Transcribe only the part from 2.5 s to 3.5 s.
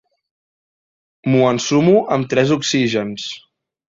oxígens.